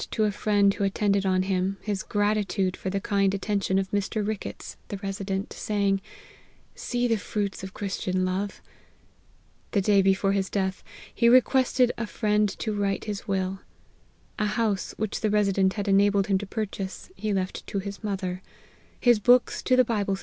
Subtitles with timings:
[0.09, 4.27] to a friend who attended on him, his gratitude for the kind attention of Mr.
[4.27, 6.01] Ricketts, the Resident, saying,'
[6.75, 8.63] See the fruits of Christian love!'
[9.73, 10.83] The day before his death,
[11.13, 13.59] he requested his friend to write his will.
[14.39, 18.41] A house which the Resident had enabled him to purchase, he left to his mother;
[18.99, 20.17] his books to the Bible.